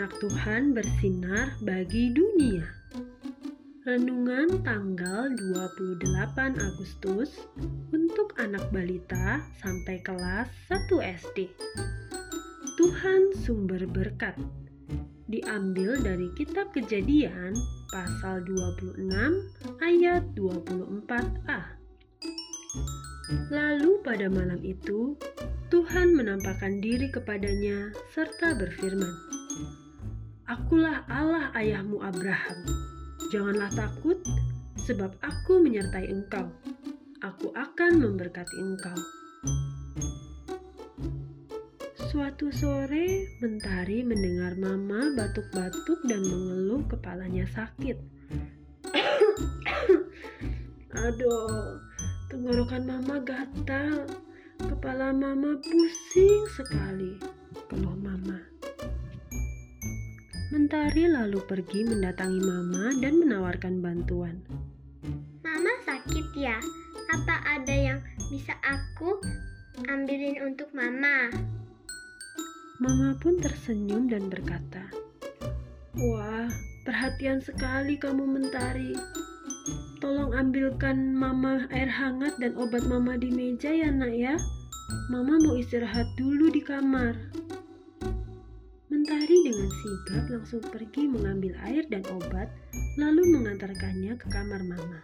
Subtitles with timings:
[0.00, 2.64] Tuhan bersinar bagi dunia.
[3.84, 6.00] Renungan tanggal 28
[6.56, 7.44] Agustus
[7.92, 11.52] untuk anak balita sampai kelas 1 SD.
[12.80, 14.32] Tuhan sumber berkat.
[15.28, 17.52] Diambil dari kitab Kejadian
[17.92, 19.12] pasal 26
[19.84, 21.60] ayat 24a.
[23.52, 25.20] Lalu pada malam itu
[25.68, 29.41] Tuhan menampakkan diri kepadanya serta berfirman,
[30.50, 32.58] Akulah Allah ayahmu Abraham
[33.32, 34.20] Janganlah takut,
[34.84, 36.52] sebab aku menyertai engkau.
[37.24, 38.98] Aku akan memberkati engkau.
[42.12, 47.96] Suatu sore, Mentari mendengar Mama batuk-batuk dan mengeluh kepalanya sakit.
[51.08, 51.80] Aduh,
[52.28, 54.04] tenggorokan Mama gatal.
[54.60, 57.16] Kepala Mama pusing sekali,
[57.72, 58.51] keluh Mama.
[60.52, 64.36] Mentari lalu pergi mendatangi Mama dan menawarkan bantuan.
[65.40, 66.60] Mama sakit ya?
[67.08, 69.16] Apa ada yang bisa aku
[69.88, 71.32] ambilin untuk Mama?
[72.84, 74.92] Mama pun tersenyum dan berkata,
[75.96, 76.52] Wah,
[76.84, 78.92] perhatian sekali kamu Mentari.
[80.04, 84.36] Tolong ambilkan Mama air hangat dan obat Mama di meja ya nak ya.
[85.08, 87.16] Mama mau istirahat dulu di kamar.
[89.32, 92.52] Mentari dengan sigap langsung pergi mengambil air dan obat,
[93.00, 95.00] lalu mengantarkannya ke kamar Mama.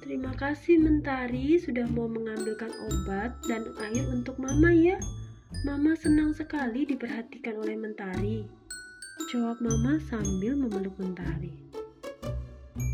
[0.00, 4.96] Terima kasih Mentari sudah mau mengambilkan obat dan air untuk Mama ya.
[5.68, 8.48] Mama senang sekali diperhatikan oleh Mentari.
[9.28, 11.52] Jawab Mama sambil memeluk Mentari.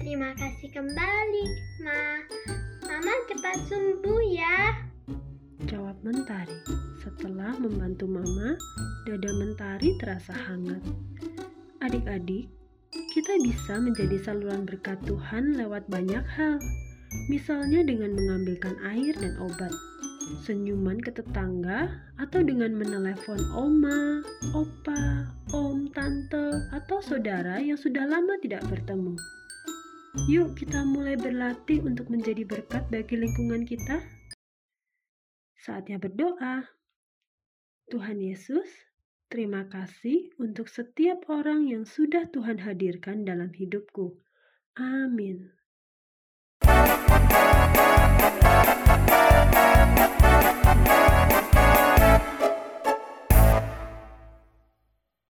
[0.02, 1.44] Terima kasih kembali,
[1.86, 2.26] Ma.
[2.82, 4.87] Mama cepat sembuh ya.
[5.68, 6.56] Jawab Mentari.
[7.04, 8.56] Setelah membantu Mama,
[9.04, 10.80] dada Mentari terasa hangat.
[11.84, 12.48] Adik-adik,
[13.12, 16.56] kita bisa menjadi saluran berkat Tuhan lewat banyak hal.
[17.28, 19.68] Misalnya dengan mengambilkan air dan obat,
[20.40, 24.24] senyuman ke tetangga, atau dengan menelepon oma,
[24.56, 29.20] opa, om, tante, atau saudara yang sudah lama tidak bertemu.
[30.32, 34.00] Yuk kita mulai berlatih untuk menjadi berkat bagi lingkungan kita.
[35.58, 36.70] Saatnya berdoa.
[37.90, 38.68] Tuhan Yesus,
[39.26, 44.14] terima kasih untuk setiap orang yang sudah Tuhan hadirkan dalam hidupku.
[44.78, 45.50] Amin.